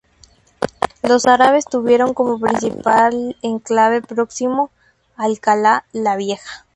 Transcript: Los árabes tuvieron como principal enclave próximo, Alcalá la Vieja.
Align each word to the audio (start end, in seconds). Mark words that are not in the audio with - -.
Los 1.03 1.27
árabes 1.27 1.65
tuvieron 1.65 2.15
como 2.15 2.39
principal 2.39 3.37
enclave 3.43 4.01
próximo, 4.01 4.71
Alcalá 5.15 5.85
la 5.91 6.15
Vieja. 6.15 6.65